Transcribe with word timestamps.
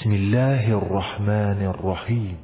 بسم 0.00 0.10
الله 0.10 0.76
الرحمن 0.76 1.66
الرحیم. 1.66 2.38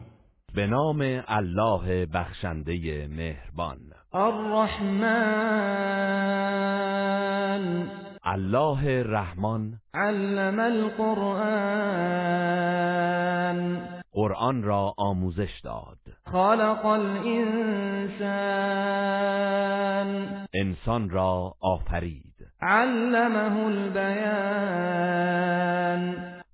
به 0.54 0.66
نام 0.66 1.22
الله 1.28 2.06
بخشنده 2.06 3.08
مهربان. 3.08 3.78
الرحمن. 4.14 5.08
الله 8.24 9.02
رحمان. 9.02 9.72
علم 9.94 10.60
القرآن. 10.60 11.48
قرآن 14.12 14.62
را 14.62 14.94
آموزش 14.98 15.60
داد. 15.64 15.98
خلق 16.24 16.86
الانسان. 16.86 18.28
انسان 20.54 21.10
را 21.10 21.54
آفرید. 21.60 22.34
علمه 22.62 23.66
البیان. 23.66 24.68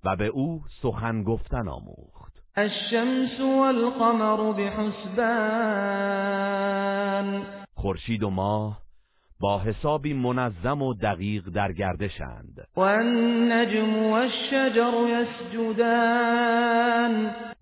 و 0.05 0.15
به 0.15 0.25
او 0.25 0.61
سخن 0.81 1.23
گفتن 1.23 1.67
آموخت. 1.67 2.43
الشمس 2.55 3.39
والقمر 3.39 4.51
بحسبان. 4.51 5.25
خورشید 7.73 8.23
و 8.23 8.29
ماه 8.29 8.81
با 9.39 9.59
حسابی 9.59 10.13
منظم 10.13 10.81
و 10.81 10.93
دقیق 10.93 11.49
در 11.49 11.71
گردشند. 11.71 12.67
والنجم 12.75 14.03
والشجر 14.03 14.93
يسجدان. 15.09 16.05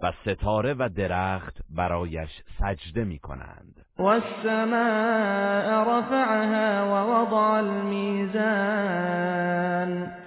و 0.02 0.12
ستاره 0.22 0.74
و 0.74 0.90
درخت 0.96 1.58
برایش 1.70 2.30
سجده 2.60 3.04
می 3.04 3.20
کنند 3.20 3.86
والسماء 4.00 5.84
رفعها 5.84 6.86
ووضع 6.86 7.54
الميزان. 7.54 8.54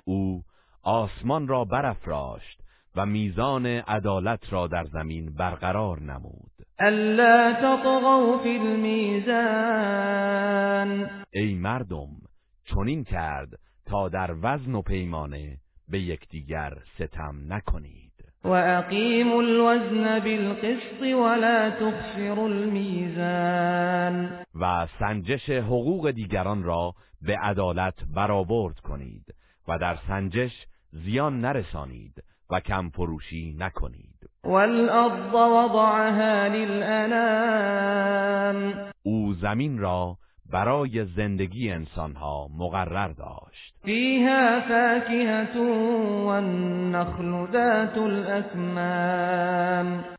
او 0.04 0.45
آسمان 0.86 1.48
را 1.48 1.64
برافراشت 1.64 2.60
و 2.96 3.06
میزان 3.06 3.66
عدالت 3.66 4.52
را 4.52 4.66
در 4.66 4.84
زمین 4.84 5.34
برقرار 5.34 6.00
نمود. 6.00 6.50
ألا 6.80 7.52
تطغوا 7.52 8.38
في 8.42 8.58
الميزان. 8.58 9.30
ای 11.30 11.54
مردم 11.54 12.08
چنین 12.64 13.04
کرد 13.04 13.48
تا 13.86 14.08
در 14.08 14.34
وزن 14.42 14.74
و 14.74 14.82
پیمانه 14.82 15.56
به 15.88 16.00
یکدیگر 16.00 16.72
ستم 16.94 17.34
نکنید. 17.48 18.12
وأقيموا 18.44 19.40
الوزن 19.40 20.18
بالقسط 20.18 21.02
ولا 21.02 21.70
تخسروا 21.70 22.46
الميزان. 22.46 24.28
و 24.60 24.86
سنجش 24.98 25.50
حقوق 25.50 26.10
دیگران 26.10 26.62
را 26.62 26.94
به 27.22 27.38
عدالت 27.38 27.94
برآورد 28.14 28.80
کنید 28.80 29.34
و 29.68 29.78
در 29.78 29.98
سنجش 30.08 30.66
زیان 31.04 31.40
نرسانید 31.40 32.22
و 32.50 32.60
کم 32.60 32.88
فروشی 32.88 33.56
نکنید. 33.58 34.30
والأرض 34.44 35.34
وضعها 35.34 36.46
للأنام. 36.46 37.66
او 39.02 39.34
زمین 39.34 39.78
را 39.78 40.16
برای 40.52 41.04
زندگی 41.04 41.70
انسانها 41.70 42.48
مقرر 42.58 43.08
داشت. 43.08 43.74
فيها 43.84 44.60
فاكهة 44.60 45.60
والنخل 46.26 47.46
ذات 47.52 47.98
الأكمام. 47.98 49.24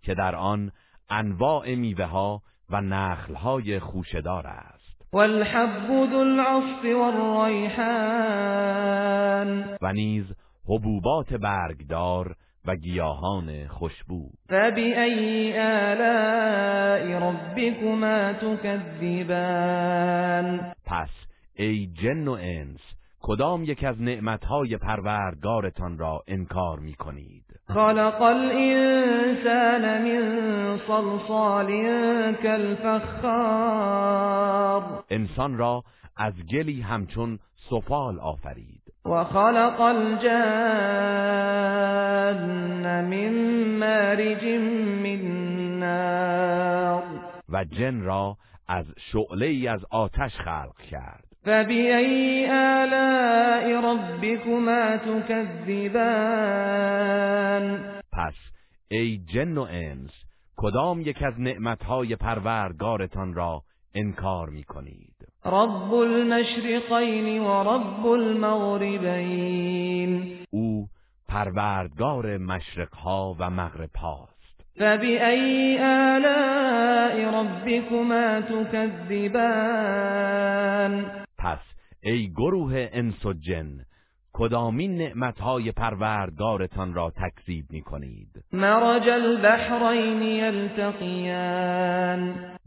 که 0.03 0.13
در 0.13 0.35
آن 0.35 0.71
انواع 1.09 1.75
میوه 1.75 2.05
ها 2.05 2.41
و 2.69 2.81
نخل 2.81 3.35
های 3.35 3.79
خوشدار 3.79 4.47
است. 4.47 4.77
والحب 5.13 5.87
ذو 6.11 6.17
العصف 6.17 6.85
والريحان 6.85 7.87
و 9.81 9.93
نیز 9.93 10.25
حبوبات 10.67 11.33
برگدار 11.33 12.35
و 12.65 12.75
گیاهان 12.75 13.67
خوشبو. 13.67 14.29
فبأي 14.49 15.59
آلاء 15.59 17.19
ربكما 17.29 18.33
تكذبان؟ 18.33 19.37
پس 20.85 21.09
ای 21.55 21.87
جن 21.87 22.27
و 22.27 22.37
انس 22.41 22.79
کدام 23.21 23.63
یک 23.63 23.83
از 23.83 24.01
نعمتهای 24.01 24.77
پروردگارتان 24.77 25.97
را 25.97 26.23
انکار 26.27 26.79
می 26.79 26.93
کنید 26.93 27.43
خلق 27.67 28.21
الإنسان 28.21 30.01
من 30.01 30.79
صلصال 30.87 31.67
كالفخار. 32.43 33.77
انسان 35.09 35.57
را 35.57 35.83
از 36.17 36.33
گلی 36.51 36.81
همچون 36.81 37.39
سفال 37.69 38.19
آفرید. 38.19 38.76
وخلق 39.07 39.81
الجن 39.81 40.27
من 43.05 43.33
مارج 43.79 44.43
من 45.03 45.21
نار. 45.79 47.03
و 47.49 47.63
جن 47.63 48.01
را 48.01 48.37
از 48.67 48.85
شعله 49.11 49.45
ای 49.45 49.67
از 49.67 49.85
آتش 49.91 50.31
خلق 50.37 50.77
کرد. 50.91 51.23
فبأي 51.43 52.49
آلاء 52.51 53.81
ربكما 53.93 54.97
تكذبان؟ 54.97 56.47
پس 58.13 58.35
ای 58.87 59.17
جن 59.17 59.57
و 59.57 59.67
انس 59.69 60.11
کدام 60.57 61.01
یک 61.01 61.23
از 61.23 61.33
نعمتهای 61.39 62.15
پروردگارتان 62.15 63.33
را 63.33 63.63
انکار 63.95 64.49
می 64.49 64.63
رب 65.47 65.93
المشرقين 65.93 67.41
ورب 67.41 68.07
المغربين 68.07 69.57
او 70.49 70.87
پروردگار 71.29 72.37
مشرقها 72.37 73.35
و 73.39 73.49
مغربهاست. 73.49 74.37
فبأي 74.75 75.79
آلاء 75.79 77.41
ربكما 77.41 78.41
تكذبان؟ 78.41 79.67
پس 81.37 81.59
ای 82.03 82.31
گروه 82.37 82.89
انس 82.93 83.25
و 83.25 83.33
جن 83.33 83.85
کدامین 84.39 84.97
نعمتهای 84.97 85.71
پروردگارتان 85.71 86.93
را 86.93 87.11
تکذیب 87.11 87.65
می 87.69 87.81
کنید 87.81 88.43
مرج 88.53 89.09
البحرين 89.09 90.21
يلتقيان 90.21 91.77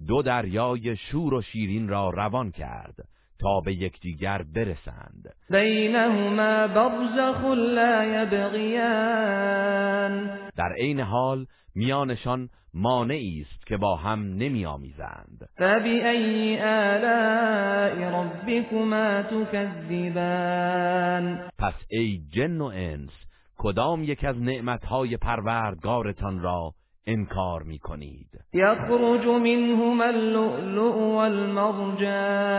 دو 0.09 0.23
دریای 0.23 0.97
شور 0.97 1.35
و 1.35 1.43
شیرین 1.43 1.89
را 1.89 2.11
روان 2.11 2.51
کرد 2.51 2.95
تا 3.41 3.61
به 3.65 3.73
یکدیگر 3.75 4.43
برسند. 4.55 5.35
بينهما 5.51 6.67
برزخ 6.67 7.45
لا 7.45 8.05
يبغيان 8.05 9.51
در 10.57 10.73
عین 10.79 11.01
حال 11.01 11.47
میانشان 11.75 12.49
مانعی 12.75 13.47
است 13.47 13.67
که 13.67 13.77
با 13.77 13.97
هم 13.97 14.21
نمیآمیزند 14.21 15.49
فبأي 15.57 16.61
آلاء 16.63 18.23
ربكما 18.23 19.23
تكذبان 19.23 20.71
پس 21.59 21.75
ای 21.89 22.21
جن 22.31 22.61
و 22.61 22.65
انس 22.65 23.11
کدام 23.59 24.05
یک 24.05 24.25
از 24.25 24.43
نعمتهای 24.43 25.17
پروردگارتان 25.17 26.41
را 26.41 26.75
انکار 27.07 27.63
می 27.63 27.79
کنید؟ 27.79 28.45
يخرج 28.55 29.27
منهما 29.27 30.05
اللؤلؤ 30.05 31.15
والمرجان. 31.15 32.51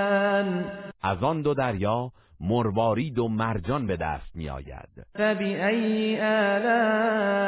از 1.01 1.23
آن 1.23 1.41
دو 1.41 1.53
دریا 1.53 2.11
مروارید 2.41 3.19
و 3.19 3.27
مرجان 3.27 3.87
به 3.87 3.97
دست 3.97 4.35
می 4.35 4.49
آید 4.49 4.89
فبأي 5.13 6.21
آلاء 6.21 7.41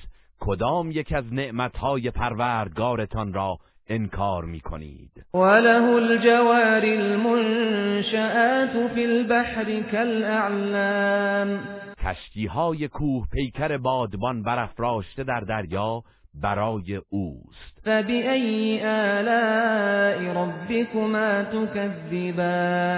کدام 0.40 0.90
یک 0.90 1.12
از 1.12 1.32
نعمتهای 1.32 2.10
پروردگارتان 2.10 3.32
را 3.32 3.58
انکار 3.88 4.44
می 4.44 4.60
کنید 4.60 5.10
وله 5.34 5.84
الجوار 5.84 6.84
المنشآت 6.84 8.70
في 8.94 9.04
البحر 9.04 9.80
كالأعلام. 9.80 11.60
کشتی 12.06 12.46
های 12.46 12.88
کوه 12.88 13.26
پیکر 13.32 13.78
بادبان 13.78 14.42
برافراشته 14.42 15.24
در 15.24 15.40
دریا 15.40 16.02
برای 16.42 17.00
اوست. 17.08 17.80
فبأي 17.84 18.80
آلاء 18.84 20.32
ربكما 20.36 21.42
تكذبان؟ 21.42 22.94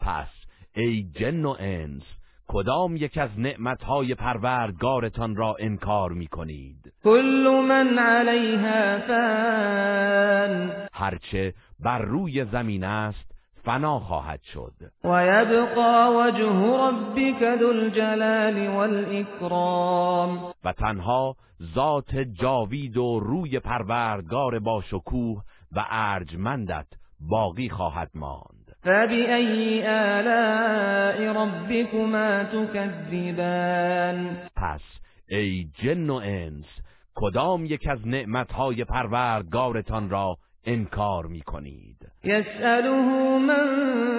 پس 0.00 0.28
ای 0.76 1.06
جن 1.14 1.44
و 1.44 1.56
انس 1.58 2.02
کدام 2.48 2.96
یک 2.96 3.18
از 3.18 3.30
نعمتهای 3.38 4.14
پروردگارتان 4.14 5.36
را 5.36 5.56
انکار 5.60 6.12
می 6.12 6.26
کنید 6.26 6.92
كل 7.04 7.64
من 7.68 7.98
عليها 7.98 8.98
فان. 8.98 10.72
هرچه 10.92 11.54
بر 11.80 11.98
روی 11.98 12.44
زمین 12.44 12.84
است 12.84 13.37
فنا 13.68 13.98
خواهد 13.98 14.40
شد. 14.42 14.72
ويبقى 15.04 16.14
وجه 16.14 16.76
ربك 16.76 17.42
ذو 17.60 17.70
الجلال 17.70 18.68
والإكرام 18.68 20.52
و 20.64 20.72
تنها 20.72 21.36
ذات 21.74 22.16
جاوید 22.16 22.96
و 22.96 23.20
روی 23.20 23.58
پروردگار 23.58 24.58
با 24.58 24.80
شکوه 24.80 25.42
و 25.72 25.84
ارجمندت 25.90 26.86
باقی 27.20 27.68
خواهد 27.68 28.10
ماند. 28.14 28.76
فبأي 28.82 29.86
آلاء 29.86 31.32
ربكما 31.32 32.44
تكذبان 32.44 34.36
پس 34.56 34.82
ای 35.28 35.68
جن 35.74 36.10
و 36.10 36.20
انس 36.24 36.66
کدام 37.14 37.64
یک 37.64 37.88
از 37.90 38.06
نعمتهای 38.06 38.84
پروردگارتان 38.84 40.10
را 40.10 40.36
انکار 40.64 41.26
می 41.26 41.40
کنید 41.40 41.97
يسأله 42.24 43.38
من 43.38 43.66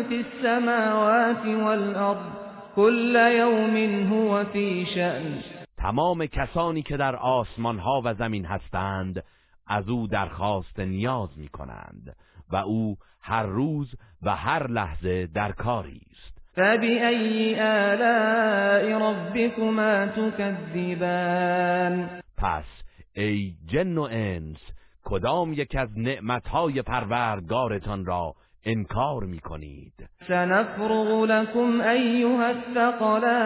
في 0.04 0.25
السماوات 0.25 1.46
والأرض 1.46 2.31
كل 2.75 3.16
يوم 3.16 3.78
هو 4.13 4.46
في 4.46 4.86
شأن. 4.86 5.42
تمام 5.78 6.25
کسانی 6.25 6.81
که 6.81 6.98
در 6.98 7.16
آسمان 7.16 7.80
ها 7.80 8.01
و 8.06 8.13
زمین 8.13 8.46
هستند 8.46 9.24
از 9.68 9.90
او 9.90 10.07
درخواست 10.07 10.80
نیاز 10.80 11.30
می 11.38 11.48
کنند 11.48 12.16
و 12.51 12.56
او 12.56 12.98
هر 13.22 13.44
روز 13.44 13.96
و 14.22 14.36
هر 14.36 14.68
لحظه 14.68 15.28
در 15.28 15.51
کاری 15.51 16.01
است. 16.12 16.38
فبأي 16.56 17.60
آلاء 17.60 19.12
ربكما 19.12 20.06
تكذبان؟ 20.06 21.42
پس 22.38 22.66
ای 23.13 23.54
جن 23.66 23.98
و 23.98 24.07
انس 24.12 24.57
کدام 25.09 25.53
یک 25.53 25.75
از 25.75 25.97
نعمتهای 25.97 26.81
پروردگارتان 26.81 28.06
را 28.06 28.35
انکار 28.63 29.23
می 29.23 29.39
کنید 29.39 29.94
سنفرغ 30.27 31.23
لكم 31.23 31.81
أيها 31.81 32.47
الثقلان. 32.47 33.45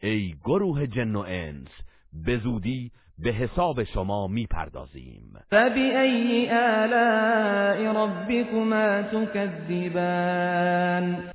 ای 0.00 0.34
گروه 0.44 0.86
جن 0.86 1.16
و 1.16 1.24
انس 1.28 1.68
به 2.12 2.38
زودی 2.38 2.90
به 3.18 3.30
حساب 3.32 3.84
شما 3.84 4.26
می 4.26 4.46
پردازیم 4.46 5.38
فبأي 5.50 6.50
آلاء 6.50 8.04
ربكما 8.04 9.02
تكذبان؟ 9.02 10.44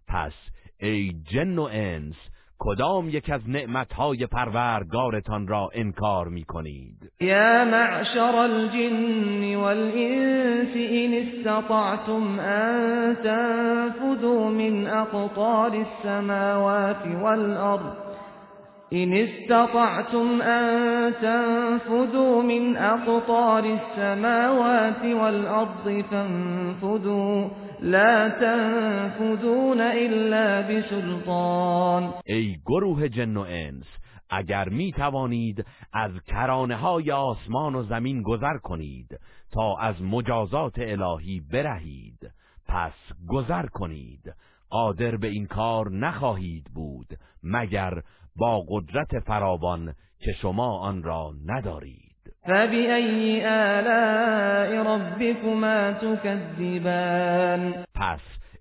پس 0.08 0.34
ای 0.80 1.14
جن 1.32 1.58
و 1.58 1.70
انس 1.72 2.16
کدام 2.60 3.10
یک 3.10 3.30
از 3.30 3.50
نعمتهای 3.50 4.26
پروردگارتان 4.26 5.48
را 5.48 5.70
انکار 5.74 6.28
می 6.28 6.44
کنید 6.44 7.12
يا 7.22 7.66
معشر 7.66 8.36
الجن 8.36 9.56
والإنس 9.56 10.76
إن 10.76 11.14
استطعتم 11.14 12.40
أن 12.40 13.16
تنفذوا 13.24 14.50
من 14.50 14.88
أقطار 14.88 15.74
السماوات 15.74 17.08
والأرض 17.24 17.94
إن 18.94 19.14
استطعتم 19.14 20.42
أن 20.42 21.14
تنفذوا 21.22 22.42
من 22.42 22.78
أقطار 22.78 23.64
السماوات 23.64 25.06
والأرض 25.06 26.04
فانفذوا 26.12 27.50
لا 27.82 28.30
تنفذون 28.30 29.82
إلا 29.82 30.62
بسلطان. 30.62 32.14
ای 32.26 32.58
گروه 32.66 33.10
جن 33.10 33.38
و 33.38 33.46
انس 33.50 33.86
اگر 34.30 34.70
می 34.70 34.92
توانید 34.92 35.66
از 35.94 36.12
کرانه 36.28 36.76
های 36.76 37.12
آسمان 37.12 37.76
و 37.76 37.84
زمین 37.84 38.22
گذر 38.22 38.58
کنید 38.58 39.20
تا 39.52 39.78
از 39.78 40.02
مجازات 40.02 40.74
الهی 40.78 41.42
برهید 41.52 42.32
پس 42.68 42.94
گذر 43.28 43.66
کنید 43.66 44.34
قادر 44.70 45.18
به 45.18 45.28
این 45.28 45.48
کار 45.48 45.92
نخواهید 45.92 46.66
بود 46.74 47.08
مگر 47.44 48.02
با 48.36 48.66
قدرت 48.70 49.20
فراوان 49.20 49.94
که 50.20 50.32
شما 50.42 50.80
آن 50.80 51.04
را 51.04 51.34
ندارید. 51.46 52.09
فبأي 52.50 53.46
آلاء 53.46 54.84
ربكما 54.84 55.92
تكذبان 55.92 57.74
پس 57.96 58.20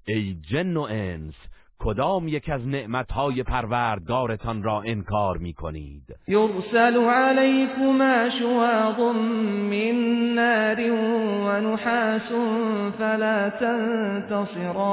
ای 0.09 0.37
جن 0.51 0.77
و 0.77 0.87
انس 0.91 1.35
کدام 1.81 2.29
یک 2.29 2.49
از 2.49 2.67
نعمتهای 2.67 3.43
پروردگارتان 3.43 4.63
را 4.63 4.83
انکار 4.87 5.37
می 5.37 5.53
کنید 5.53 6.03
يرسل 6.29 6.97
عليكما 6.97 8.31
شواظ 8.39 9.17
من 9.71 9.95
نار 10.35 10.81
ونحاس 11.47 12.33
فلا 12.99 13.51
تنتصران. 14.31 14.85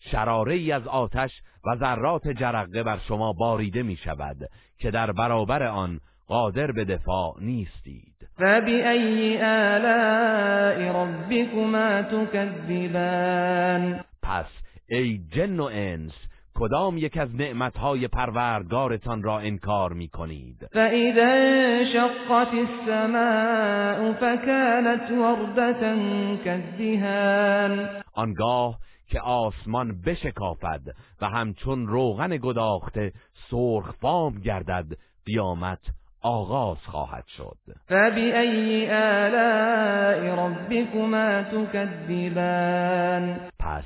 شراره 0.00 0.54
ای 0.54 0.72
از 0.72 0.86
آتش 0.86 1.30
و 1.64 1.76
ذرات 1.76 2.28
جرقه 2.28 2.82
بر 2.82 2.98
شما 3.08 3.32
باریده 3.32 3.82
می 3.82 3.96
شود 3.96 4.36
که 4.78 4.90
در 4.90 5.12
برابر 5.12 5.62
آن 5.62 6.00
قادر 6.28 6.72
به 6.72 6.84
دفاع 6.84 7.34
نیستید. 7.40 8.12
فبأي 8.38 9.42
آلاء 9.42 11.02
ربكما 11.02 12.02
تكذبان؟ 12.02 13.64
پس 14.22 14.46
ای 14.88 15.20
جن 15.34 15.60
و 15.60 15.70
انس 15.72 16.12
کدام 16.54 16.98
یک 16.98 17.16
از 17.16 17.34
نعمتهای 17.34 18.08
پروردگارتان 18.08 19.22
را 19.22 19.38
انکار 19.38 19.92
می 19.92 20.08
کنید 20.08 20.66
فإذا 20.72 21.26
انشقت 21.26 22.48
السماء 22.54 24.12
فكانت 24.12 25.10
وردة 25.10 25.96
كالدهان. 26.44 27.88
آنگاه 28.14 28.78
که 29.08 29.20
آسمان 29.20 30.00
بشکافد 30.00 30.82
و 31.20 31.28
همچون 31.28 31.86
روغن 31.86 32.36
گداخته 32.36 33.12
سرخفام 33.50 34.40
گردد 34.40 34.86
قیامت 35.26 35.80
آغاز 36.22 36.76
خواهد 36.86 37.24
شد. 37.26 37.56
فبأي 37.86 38.90
آلاء 38.90 40.34
ربكما 40.34 41.42
تكذبان؟ 41.42 43.22
پس 43.60 43.84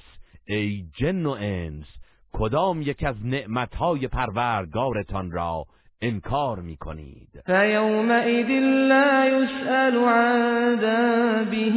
ای 0.48 0.84
جن 0.98 1.26
و 1.26 1.36
انس 1.40 1.86
کدام 2.32 2.82
یک 2.82 3.04
از 3.04 3.26
نعمتهای 3.26 4.08
پروردگارتان 4.08 5.30
را 5.30 5.64
انکار 6.02 6.60
می 6.60 6.76
کنید 6.76 7.28
فيومئذ 7.46 8.48
لا 8.88 9.26
يسأل 9.26 9.96
عن 9.96 10.76
ذنبه 10.76 11.76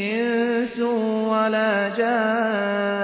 إنس 0.00 0.78
ولا 1.30 1.90
جان. 1.90 3.00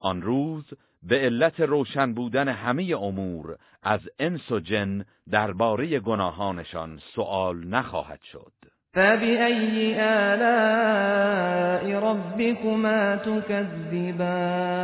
آن 0.00 0.22
روز 0.22 0.64
به 1.02 1.18
علت 1.18 1.60
روشن 1.60 2.14
بودن 2.14 2.48
همه 2.48 2.96
امور 2.96 3.56
از 3.82 4.00
انس 4.18 4.52
و 4.52 4.60
جن 4.60 5.04
درباره 5.30 6.00
گناهانشان 6.00 6.98
سؤال 7.14 7.66
نخواهد 7.66 8.20
شد. 8.22 8.52
فبأي 8.94 10.00
آلاء 10.00 11.84
ربكما 12.00 13.16
تكذبان؟ 13.16 14.80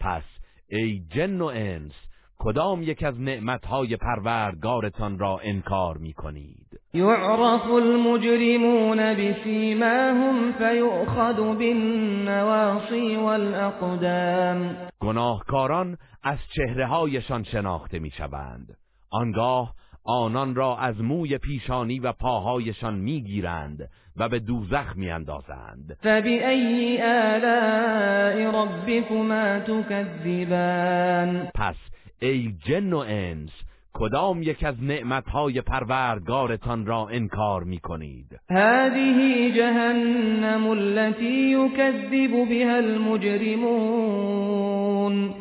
پس 0.00 0.22
ای 0.68 1.02
جن 1.10 1.40
و 1.40 1.44
انس 1.44 1.92
کدام 2.38 2.82
یک 2.82 3.02
از 3.02 3.20
نعمتهای 3.20 3.96
پروردگارتان 3.96 5.18
را 5.18 5.40
انکار 5.42 5.98
می 5.98 6.12
کنید 6.12 6.59
يعرف 6.94 7.66
المجرمون 7.66 9.14
بسيماهم 9.14 10.52
فيؤخذ 10.52 11.56
بالنواصي 11.58 13.16
والأقدام 13.16 14.76
گناهکاران 15.00 15.96
از 16.22 16.38
چهره 16.56 16.86
هایشان 16.86 17.44
شناخته 17.44 17.98
می 17.98 18.10
شوند 18.10 18.76
آنگاه 19.10 19.74
آنان 20.04 20.54
را 20.54 20.76
از 20.76 21.00
موی 21.00 21.38
پیشانی 21.38 21.98
و 21.98 22.12
پاهایشان 22.12 22.94
می 22.94 23.22
گیرند 23.22 23.88
و 24.16 24.28
به 24.28 24.38
دوزخ 24.38 24.96
می 24.96 25.10
اندازند 25.10 25.96
فبأي 26.02 27.02
آلاء 27.02 28.62
ربكما 28.62 29.58
تكذبان؟ 29.58 31.50
پس 31.54 31.76
ای 32.22 32.54
جن 32.66 32.92
و 32.92 33.04
انس 33.08 33.50
کدام 33.94 34.42
یک 34.42 34.64
از 34.64 34.82
نعمتهای 34.82 35.60
پروردگارتان 35.60 36.86
را 36.86 37.08
انکار 37.08 37.64
می 37.64 37.78
کنید 37.78 38.40
هذه 38.50 39.50
جهنم 39.56 40.66
التي 40.66 41.50
يكذب 41.52 42.48
بها 42.48 42.76
المجرمون. 42.76 44.00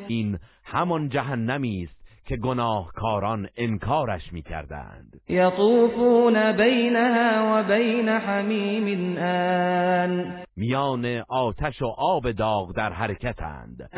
این 0.07 0.39
همان 0.63 1.09
جهنمی 1.09 1.83
است 1.83 1.99
که 2.25 2.37
گناهکاران 2.37 3.47
انکارش 3.57 4.33
می 4.33 4.41
کردند 4.41 5.21
يطوفون 5.29 6.51
بينها 6.51 7.59
وبين 7.59 8.09
حميم 8.09 9.17
آن. 9.17 10.43
میان 10.59 11.23
آتش 11.29 11.81
و 11.81 11.85
آب 11.97 12.31
داغ 12.31 12.71
در 12.71 12.93
حرکتند. 12.93 13.89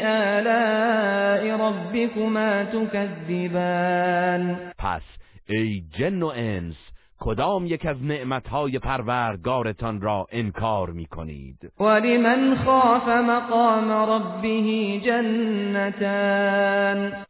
آلاء 0.00 1.60
ربكما 1.60 2.64
تكذبان؟ 2.64 4.72
پس 4.78 5.02
ای 5.48 5.82
جن 5.98 6.22
و 6.22 6.32
انس 6.36 6.76
کدام 7.20 7.66
یک 7.66 7.86
از 7.86 8.02
نعمتهای 8.02 8.78
پروردگارتان 8.78 10.00
را 10.00 10.26
انکار 10.32 10.90
می 10.90 11.06
کنید 11.06 11.72
ولمن 11.80 12.56
خاف 12.64 13.08
مقام 13.08 13.92
ربه 13.92 15.00
جنتان؟ 15.04 16.46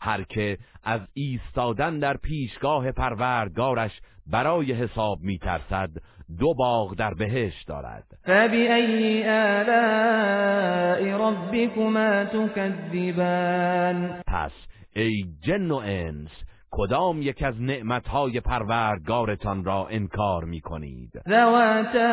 هر 0.00 0.22
که 0.22 0.58
از 0.84 1.00
ایستادن 1.14 1.98
در 1.98 2.16
پیشگاه 2.16 2.92
پروردگارش 2.92 4.00
برای 4.26 4.72
حساب 4.72 5.18
می 5.20 5.38
ترسد 5.38 5.90
دو 6.38 6.54
باغ 6.54 6.94
در 6.94 7.14
بهشت 7.14 7.68
دارد. 7.68 8.04
فبأي 8.22 9.28
آلاء 9.28 11.02
ربكما 11.28 12.24
تكذبان؟ 12.24 14.22
پس 14.26 14.52
ای 14.96 15.24
جن 15.42 15.70
و 15.70 15.76
انس 15.84 16.30
کدام 16.70 17.22
یک 17.22 17.42
از 17.42 17.62
نعمتهای 17.62 18.40
پروردگارتان 18.40 19.64
را 19.64 19.86
انکار 19.90 20.44
می 20.44 20.60
کنید 20.60 21.10
ذواتا 21.28 22.12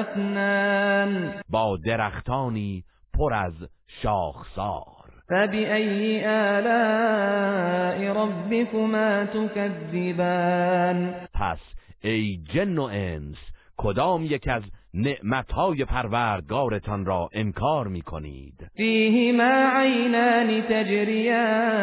افنان 0.00 1.34
با 1.48 1.78
درختانی 1.86 2.84
پر 3.14 3.34
از 3.34 3.54
شاخسار. 4.02 5.02
فبأي 5.28 6.26
آلاء 6.26 8.12
ربكما 8.12 9.24
تكذبان؟ 9.24 11.14
پس 11.34 11.58
ای 12.04 12.40
جن 12.54 12.78
و 12.78 12.82
انس 12.82 13.36
کدام 13.76 14.24
یک 14.24 14.48
از 14.48 14.62
نعمتهای 14.94 15.84
پروردگارتان 15.84 17.04
را 17.04 17.28
انکار 17.32 17.88
می 17.88 18.02
کنید 18.02 18.66
فيهما 18.76 19.70
عينان 19.76 20.62
تجريان 20.62 21.78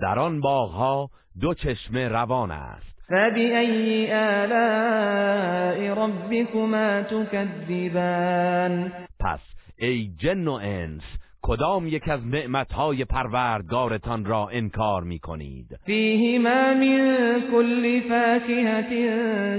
در 0.00 0.18
آن 0.18 0.40
باغها 0.40 1.10
دو 1.40 1.54
چشمه 1.54 2.08
روان 2.08 2.50
است. 2.50 2.94
فبأي 3.08 4.12
آلاء 4.12 5.94
ربكما 5.94 7.02
تكذبان 7.02 8.92
پس 9.20 9.40
ای 9.78 10.10
جن 10.18 10.48
و 10.48 10.52
انس 10.52 11.02
کدام 11.46 11.86
یک 11.86 12.08
از 12.08 12.26
نعمتهای 12.26 13.04
پروردگارتان 13.04 14.24
را 14.24 14.48
انکار 14.48 15.02
می 15.02 15.18
کنید 15.18 15.78
فيهما 15.86 16.74
من 16.74 17.42
كل 17.50 18.00
فاكهة 18.08 18.90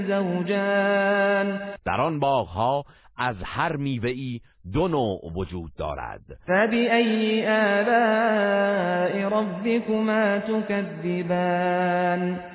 زوجان. 0.00 1.60
در 1.84 2.00
آن 2.00 2.20
باغها 2.20 2.84
از 3.16 3.36
هر 3.44 3.76
میوه‌ای 3.76 4.40
دو 4.72 4.88
نوع 4.88 5.20
وجود 5.36 5.70
دارد. 5.78 6.20
فبأي 6.46 7.46
آلاء 7.46 9.28
ربكما 9.28 10.38
تكذبان 10.38 11.60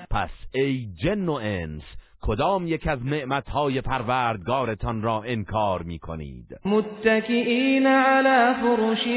پس 0.10 0.32
ای 0.54 0.88
جن 1.04 1.30
و 1.30 1.40
انس 1.44 1.84
کدام 2.22 2.68
یک 2.68 2.88
از 2.88 3.06
نعمتهای 3.06 3.82
پروردگارتان 3.82 5.02
را 5.02 5.24
انکار 5.26 5.84
می 5.84 6.00
کنید 6.00 6.46
متكئين 6.66 7.88
على 7.88 8.56
فرش 8.62 9.08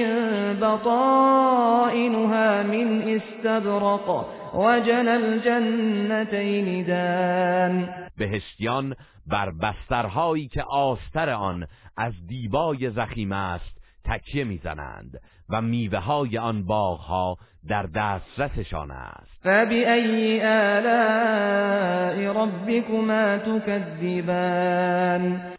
بطائنها 0.62 2.62
من 2.62 3.02
استبرق 3.02 4.26
وجنى 4.54 5.08
الجنتين 5.08 6.87
دان. 6.87 7.88
بهشتیان 8.18 8.94
بر 9.26 9.50
بسترهایی 9.50 10.49
که 10.49 10.62
آستر 10.62 11.30
آن 11.30 11.66
از 11.96 12.12
دیبای 12.26 12.90
زخیم 12.90 13.32
است 13.32 13.84
تکیه 14.04 14.44
می‌زنند 14.44 15.20
و 15.49 15.62
میوه 15.62 15.99
های 15.99 16.38
آن 16.38 16.66
باغها 16.66 17.37
در 17.68 17.82
دسترسشان 17.82 18.90
است. 18.90 19.34
فبأي 19.42 20.42
آلاء 20.42 22.32
ربكما 22.42 23.38
تكذبان؟ 23.38 24.82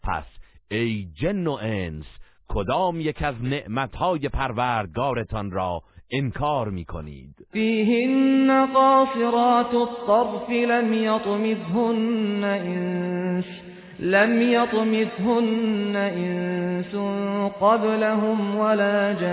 پس 0.03 0.23
ای 0.71 1.07
جن 1.21 1.47
و 1.47 1.57
انس 1.61 2.05
کدام 2.47 2.99
یک 2.99 3.23
از 3.23 3.35
نعمتهای 3.43 4.29
پروردگارتان 4.29 5.51
را 5.51 5.81
انکار 6.11 6.69
می 6.69 6.85
کنید 6.85 7.47
فيهن 7.51 8.65
قاصرات 8.65 9.73
الطرف 9.73 10.49
لم 10.49 10.93
يطمثهن 10.93 12.43
إنس. 12.43 13.45
لم 13.99 14.41
يطمثهن 14.41 15.95
إنس 15.95 16.95
قبلهم 17.61 18.57
ولا 18.57 19.13
جان. 19.13 19.25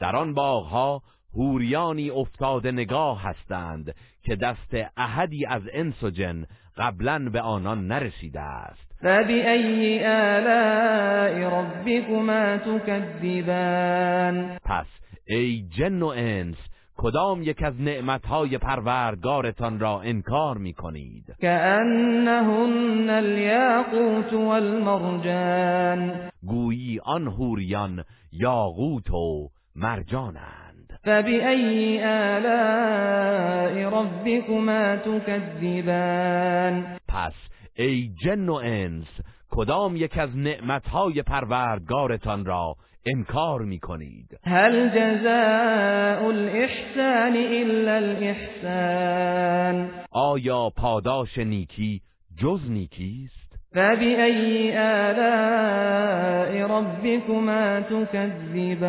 در 0.00 0.16
آن 0.16 0.34
باغها 0.34 1.02
هوریانی 1.34 2.10
افتاده 2.10 2.72
نگاه 2.72 3.22
هستند 3.22 3.94
که 4.22 4.36
دست 4.36 4.76
احدی 4.96 5.46
از 5.46 5.62
انس 5.72 6.02
و 6.02 6.10
جن 6.10 6.44
قبلا 6.76 7.28
به 7.32 7.40
آنان 7.40 7.86
نرسیده 7.86 8.40
است. 8.40 8.88
فبأي 9.02 10.06
آلاء 10.06 11.60
ربكما 11.60 12.56
تكذبان؟ 12.56 14.58
پس 14.64 14.86
ای 15.26 15.64
جن 15.78 16.02
و 16.02 16.06
انس 16.06 16.56
کدام 17.00 17.42
یک 17.42 17.62
از 17.62 17.80
نعمتهای 17.80 18.58
پروردگارتان 18.58 19.80
را 19.80 20.00
انکار 20.00 20.58
می 20.58 20.72
کنید 20.72 21.34
كأنهن 21.40 23.10
الياقوت 23.10 24.32
والمرجان. 24.32 26.30
گویی 26.42 27.00
آن 27.04 27.28
هوریان 27.28 28.04
یاقوت 28.32 29.10
و 29.10 29.48
مرجانند. 29.76 30.98
فبأي 31.04 32.04
آلاء 32.04 33.88
ربكما 33.90 34.96
تكذبان 34.96 36.84
پس 37.08 37.34
ای 37.76 38.10
جن 38.24 38.48
و 38.48 38.54
انس 38.54 39.06
کدام 39.50 39.96
یک 39.96 40.18
از 40.18 40.36
نعمتهای 40.36 41.22
پروردگارتان 41.22 42.44
را 42.44 42.76
انکار 43.06 43.62
می 43.62 43.78
کنید 43.78 44.38
هل 44.44 44.88
جزاء 44.88 46.28
الإحسان 46.28 47.36
إلا 47.36 47.96
الإحسان. 47.96 49.90
آیا 50.10 50.70
پاداش 50.76 51.38
نیکی 51.38 52.02
جز 52.36 52.70
نیکیست 52.70 53.48
فبأي 53.72 54.76
آلاء 54.78 56.66
ربكما 56.66 57.80
تكذبان؟ 57.80 58.88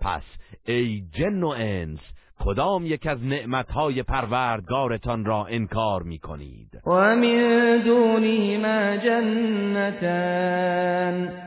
پس 0.00 0.22
ای 0.66 1.02
جن 1.12 1.42
و 1.42 1.48
انس 1.48 2.00
کدام 2.40 2.86
یک 2.86 3.06
از 3.06 3.24
نعمتهای 3.24 4.02
پروردگارتان 4.02 5.24
را 5.24 5.46
انکار 5.46 6.02
می 6.02 6.18
کنید 6.18 6.77
ومن 6.88 7.82
دونهما 7.84 8.96
جنتان. 8.96 10.06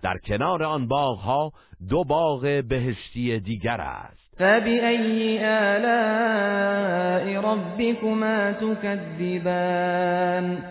در 0.03 0.17
کنار 0.27 0.63
آن 0.63 0.87
باغها 0.87 1.51
دو 1.89 2.03
باغ 2.03 2.41
بهشتی 2.69 3.39
دیگر 3.39 3.81
است. 3.81 4.21
فبأي 4.37 5.39
آلاء 5.45 7.25
ربكما 7.41 8.51
تكذبان؟ 8.51 9.91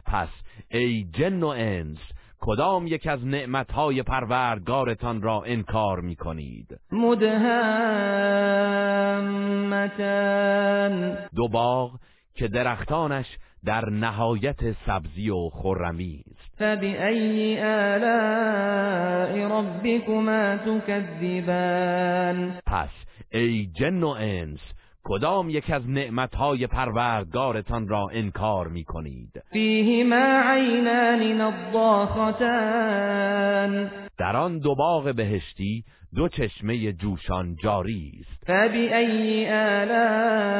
پس 0.06 0.28
ای 0.70 1.06
جن 1.12 1.42
و 1.42 1.46
انس 1.46 1.98
کدام 2.40 2.86
یک 2.86 3.06
از 3.06 3.26
نعمتهای 3.26 4.02
پروردگارتان 4.02 5.22
را 5.22 5.42
انکار 5.46 6.00
می 6.00 6.16
کنید 6.16 6.80
دو 11.34 11.48
باغ 11.48 11.90
که 12.34 12.48
درختانش 12.48 13.26
در 13.64 13.90
نهایت 13.90 14.72
سبزی 14.86 15.30
و 15.30 15.48
خرمی 15.48 16.24
است. 16.26 16.50
فبأي 16.58 17.62
آلاء 17.62 19.48
ربكما 19.58 20.56
تكذبان؟ 20.56 22.52
پس 22.66 22.90
ای 23.32 23.66
جن 23.66 24.02
و 24.02 24.08
انس 24.08 24.60
کدام 25.04 25.50
یک 25.50 25.70
از 25.70 25.88
نعمتهای 25.88 26.66
پروردگارتان 26.66 27.88
را 27.88 28.08
انکار 28.12 28.68
می 28.68 28.84
کنید 28.84 29.42
عينان 29.52 31.22
نضاختان. 31.42 32.80
در 34.18 34.36
آن 34.36 34.58
دو 34.58 34.74
باغ 34.74 35.14
بهشتی 35.14 35.84
دو 36.16 36.28
چشمه 36.28 36.92
جوشان 36.92 37.56
جاری 37.62 38.12
است. 38.20 38.44
فبأي 38.46 39.48
آلاء 39.52 40.59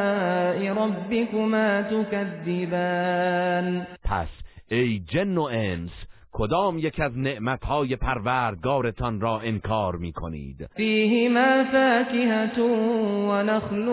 ربكما 0.84 1.82
تكذبان. 1.82 3.86
پس 4.04 4.28
ای 4.68 4.98
جن 4.98 5.38
و 5.38 5.42
انس 5.42 5.90
کدام 6.32 6.78
یک 6.78 7.00
از 7.00 7.18
نعمتهای 7.18 7.96
پروردگارتان 7.96 9.20
را 9.20 9.40
انکار 9.40 9.96
می 9.96 10.12
کنید 10.12 10.68
فيهما 10.76 11.64
فاكهة 11.72 12.60
ونخل 13.28 13.88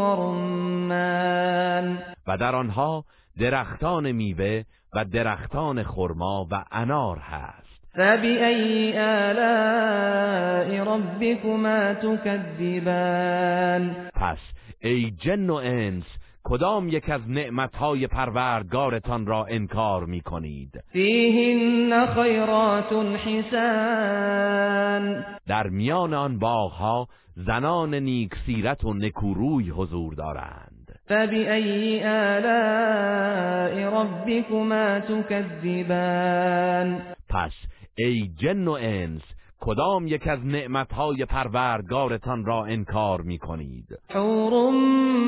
ورمان 0.00 1.98
و 2.26 2.36
در 2.36 2.54
آنها 2.54 3.04
درختان 3.40 4.12
میوه 4.12 4.62
و 4.94 5.04
درختان 5.04 5.82
خرما 5.82 6.46
و 6.50 6.64
انار 6.72 7.18
هست. 7.18 7.62
فبأي 7.94 8.98
آلاء 8.98 10.84
ربكما 10.84 11.94
تكذبان؟ 11.94 13.96
پس 14.14 14.38
ای 14.84 15.10
جن 15.10 15.50
و 15.50 15.54
انس 15.54 16.04
کدام 16.44 16.88
یک 16.88 17.10
از 17.10 17.30
نعمتهای 17.30 18.06
پروردگارتان 18.06 19.26
را 19.26 19.44
انکار 19.44 20.04
می 20.04 20.20
کنید 20.20 20.84
فيهن 20.92 22.06
خيرات 22.06 22.92
حسان. 23.26 25.24
در 25.46 25.66
میان 25.66 26.14
آن 26.14 26.38
باغها 26.38 27.08
زنان 27.36 27.94
نیک 27.94 28.34
سیرت 28.46 28.84
و 28.84 28.94
نکوروی 28.94 29.70
حضور 29.70 30.14
دارند. 30.14 30.98
فبأي 31.06 32.04
آلاء 32.04 34.02
ربكما 34.02 35.00
تكذبان 35.00 37.02
پس 37.28 37.52
ای 37.98 38.30
جن 38.38 38.68
و 38.68 38.78
انس 38.80 39.22
کدام 39.64 40.06
یک 40.06 40.26
از 40.26 40.46
نعمتهای 40.46 41.24
پروردگارتان 41.24 42.44
را 42.44 42.64
انکار 42.64 43.20
می 43.20 43.38
کنید 43.38 43.86
حور 44.10 44.72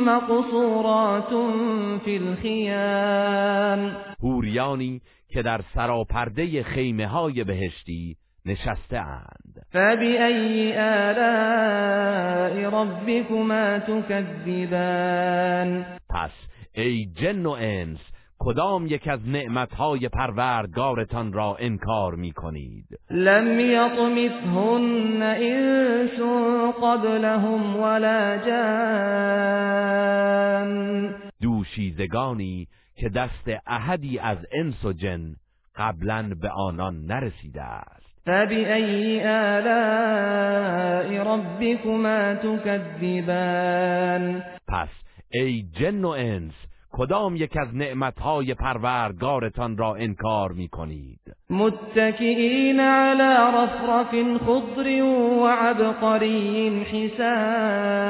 مقصورات 0.06 1.30
فی 2.04 2.18
الخیام. 2.18 3.96
هوریانی 4.22 5.00
که 5.28 5.42
در 5.42 5.60
سراپرده 5.74 6.62
خیمه 6.62 7.06
های 7.06 7.44
بهشتی 7.44 8.16
نشسته 8.46 8.98
اند 8.98 9.66
فبأي 9.70 10.78
آلاء 10.78 12.54
ربكما 12.70 13.78
تكذبان 13.78 15.06
پس 16.10 16.30
ای 16.72 17.06
جن 17.06 17.46
و 17.46 17.50
انس 17.50 17.98
کدام 18.38 18.86
یک 18.86 19.08
از 19.08 19.28
نعمتهای 19.28 20.08
پروردگارتان 20.08 21.32
را 21.32 21.56
انکار 21.60 22.14
می 22.14 22.32
کنید 22.32 22.84
لم 23.10 23.60
یطمثهن 23.60 25.22
انس 25.22 26.20
قبلهم 26.82 27.76
ولا 27.80 28.36
جان. 28.36 28.64
دوشیزگانی 31.42 32.68
که 32.96 33.08
دست 33.08 33.50
احدی 33.66 34.18
از 34.18 34.38
انس 34.52 34.84
و 34.84 34.92
جن 34.92 35.36
قبلا 35.76 36.32
به 36.40 36.48
آنان 36.48 37.06
نرسیده 37.06 37.62
است. 37.62 38.04
فبأي 38.26 39.20
آلاء 39.26 41.08
ربكما 41.22 42.34
تكذبان 42.34 43.42
پس 44.68 44.88
ای 45.30 45.62
جن 45.62 46.04
و 46.04 46.08
انس 46.08 46.52
کدام 46.96 47.36
یک 47.36 47.56
از 47.56 47.74
نعمتهای 47.74 48.54
پروردگارتان 48.54 49.76
را 49.76 49.94
انکار 49.94 50.52
می 50.52 50.68
کنید 50.68 51.20
متكئين 51.50 52.80
على 52.80 53.36
رفرف 53.56 54.14
خضر 54.38 55.02
وعبقري 55.42 56.68
حسان. 56.84 58.04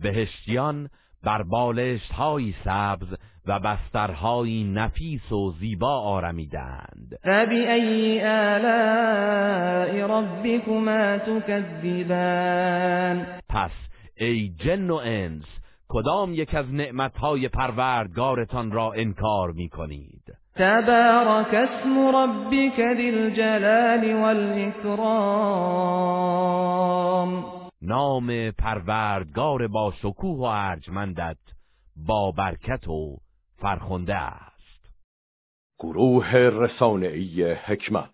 بهشتیان 0.00 0.88
بر 1.24 1.42
بالشت 1.42 2.12
های 2.12 2.54
سبز 2.64 3.08
و 3.46 3.60
بسترهایی 3.60 4.64
نفیس 4.64 5.32
و 5.32 5.52
زیبا 5.60 6.00
آرمیدند. 6.00 7.18
فبأي 7.22 8.20
آلاء 8.26 10.06
ربكما 10.06 11.18
تكذبان 11.18 12.46
پس 13.48 13.70
ای 14.16 14.48
جن 14.58 14.90
و 14.90 14.94
انس 15.04 15.61
کدام 15.94 16.34
یک 16.34 16.54
از 16.54 16.74
نعمتهای 16.74 17.48
پروردگارتان 17.48 18.72
را 18.72 18.92
انکار 18.92 19.52
می 19.52 19.68
کنید 19.68 20.36
تبارك 20.54 21.54
اسم 21.54 22.16
ربك 22.16 22.76
ذي 22.96 23.08
الجلال 23.08 24.14
والإكرام 24.14 25.42
نام 27.82 28.50
پروردگار 28.50 29.68
با 29.68 29.92
شکوه 30.02 30.38
و 30.38 30.42
ارجمندت 30.42 31.38
با 31.96 32.30
برکت 32.30 32.88
و 32.88 33.16
فرخنده 33.56 34.16
است. 34.16 34.90
گروه 35.78 36.36
رسانه‌ای 36.36 37.52
حکمت. 37.52 38.10